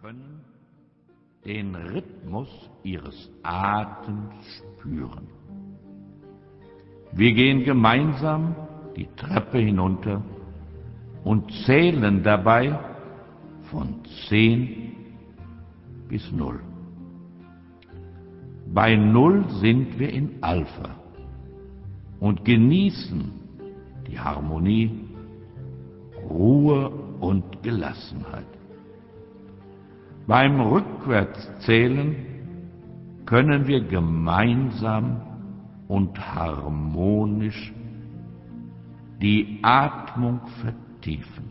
können 0.00 0.40
den 1.44 1.74
Rhythmus 1.74 2.48
ihres 2.82 3.30
Atems 3.42 4.34
spüren. 4.56 5.26
Wir 7.12 7.34
gehen 7.34 7.64
gemeinsam 7.64 8.54
die 8.96 9.08
Treppe 9.16 9.58
hinunter 9.58 10.22
und 11.22 11.52
zählen 11.66 12.22
dabei 12.22 12.78
von 13.70 14.00
zehn 14.28 14.96
bis 16.08 16.32
null. 16.32 16.60
Bei 18.72 18.96
null 18.96 19.44
sind 19.60 19.98
wir 19.98 20.10
in 20.10 20.42
Alpha 20.42 20.96
und 22.20 22.44
genießen 22.46 23.32
die 24.06 24.18
Harmonie, 24.18 25.08
Ruhe 26.30 26.88
und 27.20 27.62
Gelassenheit. 27.62 28.59
Beim 30.30 30.60
Rückwärtszählen 30.60 32.14
können 33.26 33.66
wir 33.66 33.80
gemeinsam 33.80 35.22
und 35.88 36.16
harmonisch 36.20 37.72
die 39.20 39.58
Atmung 39.60 40.40
vertiefen. 40.62 41.50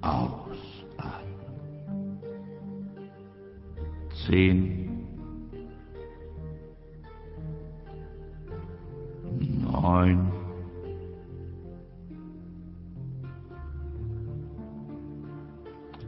Ausatmen. 0.00 0.58
Zehn, 4.26 5.06
neun, 9.62 10.43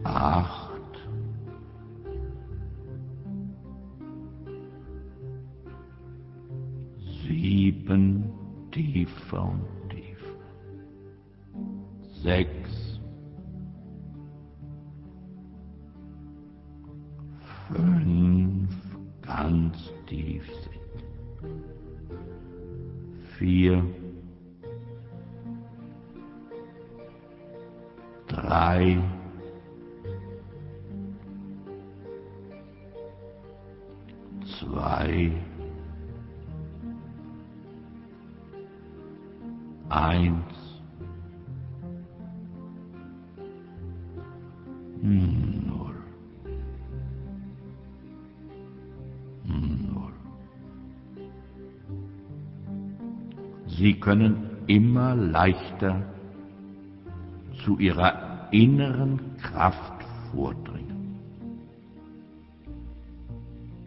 acht, 0.07 0.71
sieben, 7.27 8.31
tiefer 8.71 9.43
und 9.43 9.91
tiefer, 9.91 10.39
sechs, 12.23 13.01
fünf, 17.69 18.71
ganz 19.23 19.93
tief 20.07 20.45
sinken, 20.47 21.65
vier, 23.39 23.85
drei, 28.29 28.99
zwei, 34.67 35.33
eins, 39.89 40.43
null, 45.03 45.95
null. 49.45 50.13
Sie 53.69 53.95
können 54.01 54.37
immer 54.67 55.15
leichter 55.15 56.03
zu 57.65 57.79
ihrer 57.79 58.49
inneren 58.51 59.21
Kraft 59.39 60.03
vordringen. 60.33 60.76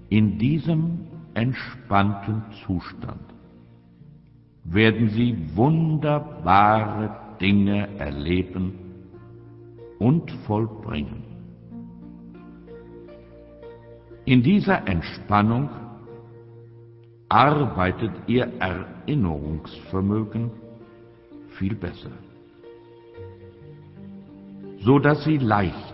In 0.10 0.40
diesem 0.40 1.08
entspannten 1.36 2.44
Zustand 2.66 3.22
werden 4.64 5.10
Sie 5.10 5.38
wunderbare 5.56 7.16
Dinge 7.40 7.88
erleben 8.00 8.74
und 10.00 10.32
vollbringen. 10.48 11.24
In 14.26 14.42
dieser 14.42 14.88
Entspannung 14.88 15.70
arbeitet 17.30 18.12
Ihr 18.26 18.52
Erinnerungsvermögen 18.60 20.50
viel 21.50 21.76
besser, 21.76 22.12
so 24.80 24.98
dass 24.98 25.24
Sie 25.24 25.38
leicht 25.38 25.89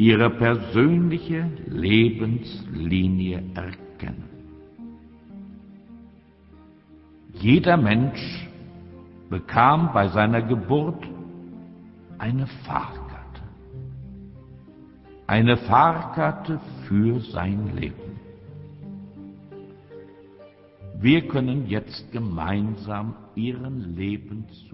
ihre 0.00 0.30
persönliche 0.30 1.46
Lebenslinie 1.66 3.42
erkennen. 3.54 4.30
Jeder 7.34 7.76
Mensch 7.76 8.48
bekam 9.28 9.92
bei 9.92 10.08
seiner 10.08 10.40
Geburt 10.40 11.04
eine 12.16 12.46
Fahrkarte. 12.64 13.42
Eine 15.26 15.58
Fahrkarte 15.58 16.58
für 16.88 17.20
sein 17.20 17.76
Leben. 17.76 18.18
Wir 20.98 21.28
können 21.28 21.68
jetzt 21.68 22.10
gemeinsam 22.10 23.14
ihren 23.34 23.94
Lebenszug 23.96 24.70